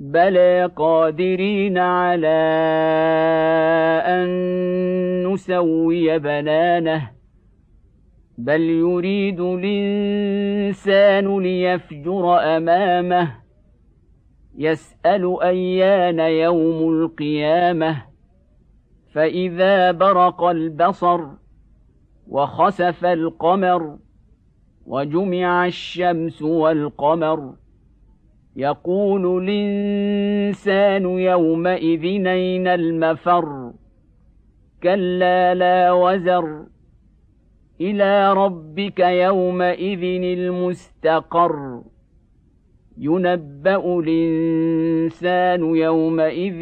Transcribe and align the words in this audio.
بلى 0.00 0.70
قادرين 0.76 1.78
على 1.78 2.36
ان 4.06 4.28
نسوي 5.32 6.18
بنانه 6.18 7.10
بل 8.38 8.60
يريد 8.60 9.40
الانسان 9.40 11.38
ليفجر 11.40 12.38
امامه 12.56 13.34
يسال 14.58 15.42
ايان 15.42 16.18
يوم 16.18 16.92
القيامه 16.92 18.02
فاذا 19.12 19.92
برق 19.92 20.42
البصر 20.44 21.20
وخسف 22.28 23.04
القمر 23.04 23.98
وجمع 24.86 25.66
الشمس 25.66 26.42
والقمر 26.42 27.54
يقول 28.56 29.42
الإنسان 29.42 31.18
يومئذ 31.18 32.26
أين 32.26 32.66
المفر؟ 32.66 33.72
كلا 34.82 35.54
لا 35.54 35.92
وزر. 35.92 36.64
إلى 37.80 38.32
ربك 38.32 39.00
يومئذ 39.00 40.22
المستقر. 40.38 41.82
ينبأ 42.98 44.00
الإنسان 44.00 45.76
يومئذ 45.76 46.60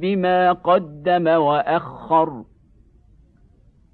بما 0.00 0.52
قدم 0.52 1.26
وأخر. 1.26 2.44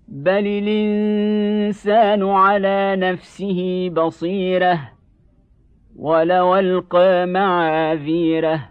بل 0.09 0.47
الإنسان 0.47 2.23
على 2.23 2.97
نفسه 2.97 3.89
بصيرة. 3.89 5.00
ولو 5.97 6.57
ألقى 6.57 7.27
معاذيره 7.27 8.69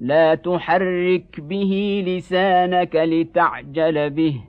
لا 0.00 0.34
تحرك 0.34 1.40
به 1.40 2.04
لسانك 2.06 2.96
لتعجل 2.96 4.10
به. 4.10 4.40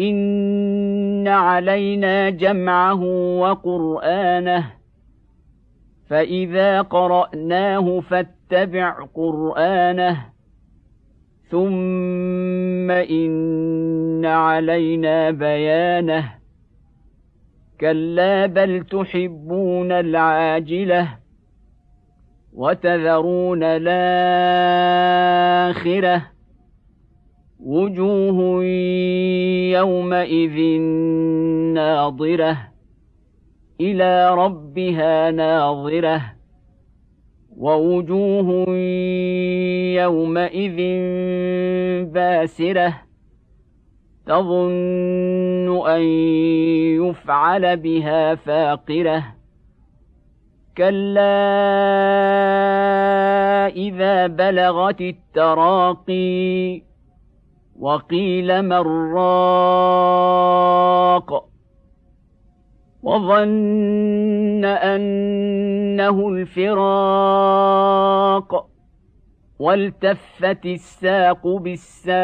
إن 0.00 1.28
علينا 1.28 2.30
جمعه 2.30 3.02
وقرآنه 3.38 4.72
فإذا 6.06 6.82
قرأناه 6.82 8.00
فاتبع 8.00 9.06
قرآنه. 9.14 10.26
ثم 11.48 12.90
إن 12.90 14.24
علينا 14.24 15.30
بيانه. 15.30 16.43
كلا 17.80 18.46
بل 18.46 18.84
تحبون 18.90 19.92
العاجله 19.92 21.18
وتذرون 22.52 23.62
الاخره 23.62 24.74
وجوه 27.60 28.64
يومئذ 29.74 30.80
ناظره 31.74 32.58
إلى 33.80 34.34
ربها 34.34 35.30
ناظره 35.30 36.34
ووجوه 37.56 38.68
يومئذ 40.02 40.76
باسره 42.12 43.02
تظن 44.26 45.86
أن 45.86 46.02
يفعل 47.02 47.76
بها 47.76 48.34
فاقرة. 48.34 49.24
كلا 50.76 51.26
إذا 53.66 54.26
بلغت 54.26 55.00
التراقي 55.00 56.82
وقيل 57.80 58.62
من 58.62 59.12
راق. 59.14 60.34
وظن 63.02 64.64
أنه 64.64 66.28
الفراق. 66.28 67.44
والتفت 69.58 70.66
الساق 70.66 71.46
بالساق 71.46 72.14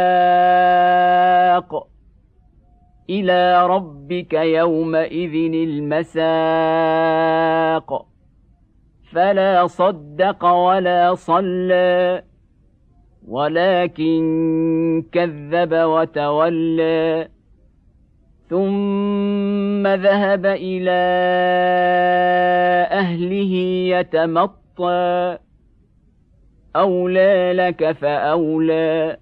إلى 3.10 3.66
ربك 3.66 4.32
يومئذ 4.32 5.52
المساق. 5.54 6.20
فلا 9.12 9.66
صدق 9.66 10.44
ولا 10.44 11.14
صلى 11.14 12.22
ولكن 13.28 15.04
كذب 15.12 15.74
وتولى. 15.74 17.28
ثم 18.48 19.86
ذهب 19.86 20.46
إلى 20.46 21.00
أهله 22.90 23.54
يتمطى. 23.96 25.38
أولى 26.76 27.52
لك 27.54 27.92
فأولى 27.92 29.16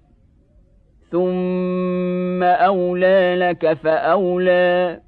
ثم 1.11 2.43
أولى 2.43 3.35
لك 3.39 3.73
فأولى. 3.73 5.01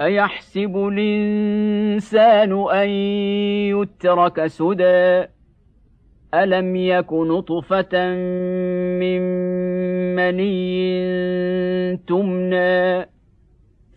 أيحسب 0.00 0.76
الإنسان 0.76 2.66
أن 2.70 2.88
يترك 2.88 4.46
سدى؟ 4.46 5.24
ألم 6.34 6.76
يك 6.76 7.12
نطفة 7.12 8.14
من 9.00 9.20
مني 10.16 11.96
تمنى؟ 11.96 13.08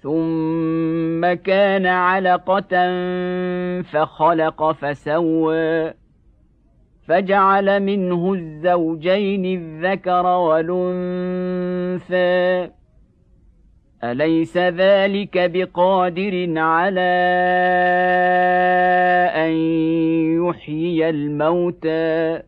ثم 0.01 1.33
كان 1.33 1.85
علقة 1.85 2.91
فخلق 3.81 4.71
فسوى. 4.71 5.93
فجعل 7.07 7.79
منه 7.79 8.33
الزوجين 8.33 9.45
الذكر 9.45 10.25
والأنثى. 10.25 11.57
أليس 14.03 14.57
ذلك 14.57 15.51
بقادر 15.51 16.59
على 16.59 17.11
أن 19.35 19.51
يحيي 20.47 21.09
الموتى؟ 21.09 22.41